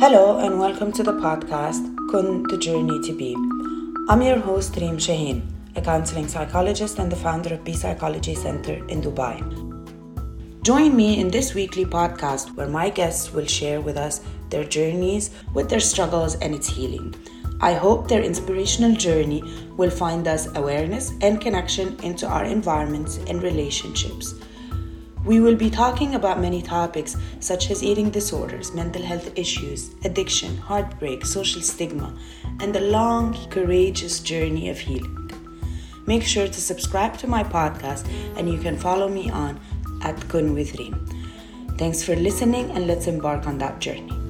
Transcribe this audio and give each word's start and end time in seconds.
Hello 0.00 0.38
and 0.38 0.58
welcome 0.58 0.90
to 0.92 1.02
the 1.02 1.12
podcast 1.12 1.84
Kun 2.10 2.44
the 2.44 2.56
Journey 2.56 3.00
to 3.02 3.12
Be. 3.12 3.34
I'm 4.08 4.22
your 4.22 4.38
host 4.38 4.76
Reem 4.76 4.96
Shaheen, 4.96 5.42
a 5.76 5.80
counseling 5.80 6.28
psychologist 6.28 6.98
and 6.98 7.12
the 7.12 7.16
founder 7.16 7.54
of 7.54 7.64
Be 7.64 7.74
Psychology 7.74 8.34
Center 8.34 8.74
in 8.88 9.02
Dubai. 9.02 9.36
Join 10.62 10.96
me 10.96 11.20
in 11.20 11.28
this 11.28 11.54
weekly 11.54 11.84
podcast 11.84 12.56
where 12.56 12.68
my 12.68 12.90
guests 12.90 13.32
will 13.32 13.46
share 13.46 13.80
with 13.80 13.96
us 13.96 14.20
their 14.50 14.64
journeys 14.64 15.30
with 15.54 15.68
their 15.68 15.80
struggles 15.80 16.36
and 16.36 16.54
its 16.54 16.68
healing. 16.68 17.14
I 17.60 17.74
hope 17.74 18.08
their 18.08 18.22
inspirational 18.22 18.96
journey 18.96 19.42
will 19.76 19.90
find 19.90 20.26
us 20.26 20.48
awareness 20.56 21.12
and 21.20 21.40
connection 21.40 21.96
into 22.02 22.26
our 22.26 22.44
environments 22.44 23.18
and 23.28 23.42
relationships. 23.42 24.34
We 25.24 25.38
will 25.38 25.54
be 25.54 25.70
talking 25.70 26.16
about 26.16 26.40
many 26.40 26.62
topics 26.62 27.16
such 27.38 27.70
as 27.70 27.84
eating 27.84 28.10
disorders, 28.10 28.74
mental 28.74 29.02
health 29.02 29.30
issues, 29.38 29.94
addiction, 30.04 30.56
heartbreak, 30.56 31.24
social 31.24 31.62
stigma, 31.62 32.12
and 32.58 32.74
the 32.74 32.80
long, 32.80 33.34
courageous 33.48 34.18
journey 34.18 34.68
of 34.68 34.78
healing. 34.78 35.30
Make 36.06 36.24
sure 36.24 36.48
to 36.48 36.60
subscribe 36.60 37.16
to 37.18 37.28
my 37.28 37.44
podcast 37.44 38.08
and 38.36 38.50
you 38.50 38.58
can 38.58 38.76
follow 38.76 39.08
me 39.08 39.30
on 39.30 39.60
at 40.02 40.28
Kun 40.28 40.54
with 40.54 40.74
Reem. 40.76 41.06
Thanks 41.78 42.02
for 42.02 42.16
listening 42.16 42.72
and 42.72 42.88
let's 42.88 43.06
embark 43.06 43.46
on 43.46 43.58
that 43.58 43.78
journey. 43.78 44.21